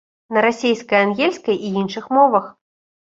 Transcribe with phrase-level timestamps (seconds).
[0.37, 2.51] На расейскай, ангельскай і іншых мовах.